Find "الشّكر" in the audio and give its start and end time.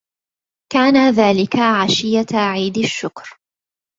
2.77-3.39